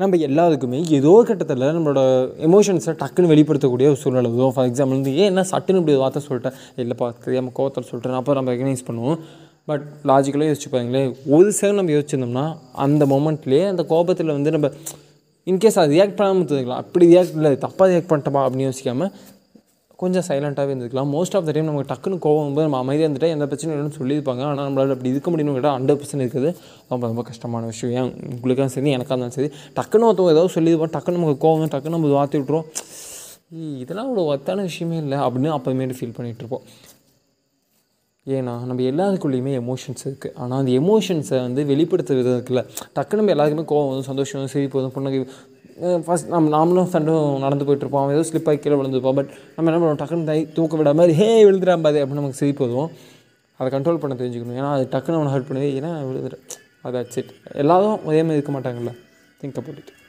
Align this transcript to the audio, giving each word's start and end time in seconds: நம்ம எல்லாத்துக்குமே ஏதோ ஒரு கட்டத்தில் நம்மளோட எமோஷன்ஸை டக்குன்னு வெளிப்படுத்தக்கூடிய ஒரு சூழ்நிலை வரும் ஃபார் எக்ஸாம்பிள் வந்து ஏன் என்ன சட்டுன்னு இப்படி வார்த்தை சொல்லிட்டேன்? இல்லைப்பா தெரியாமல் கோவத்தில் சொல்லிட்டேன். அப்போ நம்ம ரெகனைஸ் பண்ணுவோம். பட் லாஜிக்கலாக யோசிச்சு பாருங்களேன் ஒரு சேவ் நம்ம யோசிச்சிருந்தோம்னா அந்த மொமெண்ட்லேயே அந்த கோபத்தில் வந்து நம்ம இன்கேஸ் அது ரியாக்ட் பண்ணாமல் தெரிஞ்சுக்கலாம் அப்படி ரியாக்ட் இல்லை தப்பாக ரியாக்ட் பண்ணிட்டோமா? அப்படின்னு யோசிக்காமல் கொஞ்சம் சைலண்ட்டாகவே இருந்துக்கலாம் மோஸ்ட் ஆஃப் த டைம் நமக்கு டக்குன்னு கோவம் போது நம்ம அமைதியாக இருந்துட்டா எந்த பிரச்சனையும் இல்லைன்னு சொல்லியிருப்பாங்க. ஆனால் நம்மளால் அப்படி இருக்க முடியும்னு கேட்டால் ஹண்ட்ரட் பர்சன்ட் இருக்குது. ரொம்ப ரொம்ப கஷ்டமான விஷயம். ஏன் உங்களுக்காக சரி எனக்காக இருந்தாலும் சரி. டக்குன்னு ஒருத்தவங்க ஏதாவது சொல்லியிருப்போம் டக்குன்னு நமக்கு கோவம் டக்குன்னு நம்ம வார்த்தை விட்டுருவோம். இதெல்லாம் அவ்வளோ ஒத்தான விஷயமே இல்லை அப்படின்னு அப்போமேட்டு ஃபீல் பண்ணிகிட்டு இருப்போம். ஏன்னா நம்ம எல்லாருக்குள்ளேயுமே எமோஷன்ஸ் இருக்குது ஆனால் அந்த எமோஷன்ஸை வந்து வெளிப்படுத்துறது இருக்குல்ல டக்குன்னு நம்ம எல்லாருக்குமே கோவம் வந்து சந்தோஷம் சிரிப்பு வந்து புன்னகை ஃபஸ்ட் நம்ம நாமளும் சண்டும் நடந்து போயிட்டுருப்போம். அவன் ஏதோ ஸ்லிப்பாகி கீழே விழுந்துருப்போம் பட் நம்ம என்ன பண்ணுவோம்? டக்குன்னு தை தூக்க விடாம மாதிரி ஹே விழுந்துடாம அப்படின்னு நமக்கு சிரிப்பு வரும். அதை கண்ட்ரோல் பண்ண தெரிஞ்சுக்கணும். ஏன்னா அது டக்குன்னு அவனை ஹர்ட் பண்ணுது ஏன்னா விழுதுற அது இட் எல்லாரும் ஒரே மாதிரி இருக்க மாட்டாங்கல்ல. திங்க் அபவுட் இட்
நம்ம 0.00 0.16
எல்லாத்துக்குமே 0.26 0.78
ஏதோ 0.98 1.10
ஒரு 1.16 1.26
கட்டத்தில் 1.26 1.64
நம்மளோட 1.76 2.00
எமோஷன்ஸை 2.46 2.92
டக்குன்னு 3.00 3.30
வெளிப்படுத்தக்கூடிய 3.32 3.86
ஒரு 3.92 3.98
சூழ்நிலை 4.02 4.30
வரும் 4.36 4.54
ஃபார் 4.54 4.68
எக்ஸாம்பிள் 4.68 4.98
வந்து 4.98 5.12
ஏன் 5.22 5.28
என்ன 5.30 5.42
சட்டுன்னு 5.50 5.80
இப்படி 5.80 5.96
வார்த்தை 6.02 6.20
சொல்லிட்டேன்? 6.28 6.54
இல்லைப்பா 6.82 7.06
தெரியாமல் 7.24 7.54
கோவத்தில் 7.58 7.88
சொல்லிட்டேன். 7.90 8.16
அப்போ 8.20 8.34
நம்ம 8.38 8.54
ரெகனைஸ் 8.54 8.84
பண்ணுவோம். 8.88 9.18
பட் 9.70 9.84
லாஜிக்கலாக 10.10 10.48
யோசிச்சு 10.50 10.70
பாருங்களேன் 10.70 11.10
ஒரு 11.36 11.50
சேவ் 11.60 11.76
நம்ம 11.78 11.92
யோசிச்சிருந்தோம்னா 11.96 12.46
அந்த 12.84 13.06
மொமெண்ட்லேயே 13.12 13.66
அந்த 13.72 13.84
கோபத்தில் 13.92 14.34
வந்து 14.36 14.50
நம்ம 14.56 14.70
இன்கேஸ் 15.46 15.78
அது 15.82 15.94
ரியாக்ட் 15.96 16.18
பண்ணாமல் 16.20 16.48
தெரிஞ்சுக்கலாம் 16.48 16.82
அப்படி 16.84 17.06
ரியாக்ட் 17.12 17.36
இல்லை 17.38 17.52
தப்பாக 17.66 17.88
ரியாக்ட் 17.92 18.10
பண்ணிட்டோமா? 18.12 18.42
அப்படின்னு 18.46 18.68
யோசிக்காமல் 18.70 19.12
கொஞ்சம் 20.02 20.24
சைலண்ட்டாகவே 20.28 20.72
இருந்துக்கலாம் 20.72 21.10
மோஸ்ட் 21.14 21.34
ஆஃப் 21.38 21.46
த 21.48 21.52
டைம் 21.56 21.68
நமக்கு 21.70 21.90
டக்குன்னு 21.92 22.18
கோவம் 22.26 22.54
போது 22.56 22.66
நம்ம 22.66 22.80
அமைதியாக 22.84 23.08
இருந்துட்டா 23.08 23.30
எந்த 23.34 23.46
பிரச்சனையும் 23.50 23.76
இல்லைன்னு 23.76 23.98
சொல்லியிருப்பாங்க. 24.00 24.42
ஆனால் 24.50 24.66
நம்மளால் 24.68 24.94
அப்படி 24.96 25.12
இருக்க 25.14 25.30
முடியும்னு 25.32 25.56
கேட்டால் 25.58 25.76
ஹண்ட்ரட் 25.78 26.00
பர்சன்ட் 26.02 26.24
இருக்குது. 26.24 26.50
ரொம்ப 26.92 27.02
ரொம்ப 27.10 27.24
கஷ்டமான 27.30 27.66
விஷயம். 27.72 27.92
ஏன் 27.98 28.10
உங்களுக்காக 28.36 28.68
சரி 28.76 28.94
எனக்காக 28.96 29.16
இருந்தாலும் 29.16 29.36
சரி. 29.38 29.50
டக்குன்னு 29.78 30.08
ஒருத்தவங்க 30.08 30.34
ஏதாவது 30.36 30.54
சொல்லியிருப்போம் 30.58 30.94
டக்குன்னு 30.96 31.20
நமக்கு 31.20 31.42
கோவம் 31.46 31.72
டக்குன்னு 31.74 31.96
நம்ம 31.96 32.14
வார்த்தை 32.18 32.38
விட்டுருவோம். 32.40 32.68
இதெல்லாம் 33.82 34.08
அவ்வளோ 34.08 34.24
ஒத்தான 34.32 34.62
விஷயமே 34.70 34.98
இல்லை 35.04 35.20
அப்படின்னு 35.26 35.52
அப்போமேட்டு 35.58 35.98
ஃபீல் 35.98 36.16
பண்ணிகிட்டு 36.18 36.42
இருப்போம். 36.44 36.64
ஏன்னா 38.26 38.52
நம்ம 38.68 38.82
எல்லாருக்குள்ளேயுமே 38.90 39.52
எமோஷன்ஸ் 39.60 40.04
இருக்குது 40.08 40.34
ஆனால் 40.42 40.58
அந்த 40.62 40.72
எமோஷன்ஸை 40.80 41.38
வந்து 41.46 41.62
வெளிப்படுத்துறது 41.70 42.30
இருக்குல்ல 42.36 42.62
டக்குன்னு 42.96 43.20
நம்ம 43.20 43.32
எல்லாருக்குமே 43.34 43.64
கோவம் 43.72 43.90
வந்து 43.92 44.06
சந்தோஷம் 44.10 44.52
சிரிப்பு 44.52 44.78
வந்து 44.80 44.94
புன்னகை 44.96 45.18
ஃபஸ்ட் 45.80 46.30
நம்ம 46.34 46.50
நாமளும் 46.56 46.90
சண்டும் 46.94 47.38
நடந்து 47.44 47.66
போயிட்டுருப்போம். 47.68 48.02
அவன் 48.02 48.14
ஏதோ 48.16 48.24
ஸ்லிப்பாகி 48.28 48.60
கீழே 48.64 48.76
விழுந்துருப்போம் 48.76 49.18
பட் 49.18 49.30
நம்ம 49.56 49.70
என்ன 49.70 49.78
பண்ணுவோம்? 49.82 50.00
டக்குன்னு 50.02 50.28
தை 50.30 50.38
தூக்க 50.56 50.76
விடாம 50.76 50.98
மாதிரி 51.00 51.14
ஹே 51.20 51.28
விழுந்துடாம 51.44 51.86
அப்படின்னு 51.92 52.20
நமக்கு 52.20 52.40
சிரிப்பு 52.42 52.66
வரும். 52.68 52.90
அதை 53.56 53.68
கண்ட்ரோல் 53.74 54.02
பண்ண 54.02 54.16
தெரிஞ்சுக்கணும். 54.22 54.58
ஏன்னா 54.60 54.70
அது 54.76 54.88
டக்குன்னு 54.92 55.18
அவனை 55.18 55.32
ஹர்ட் 55.34 55.48
பண்ணுது 55.48 55.70
ஏன்னா 55.80 55.92
விழுதுற 56.08 56.38
அது 56.86 57.06
இட் 57.14 57.32
எல்லாரும் 57.64 57.98
ஒரே 58.04 58.20
மாதிரி 58.26 58.38
இருக்க 58.38 58.52
மாட்டாங்கல்ல. 58.54 58.92
திங்க் 59.42 59.58
அபவுட் 59.60 59.80
இட் 59.82 59.92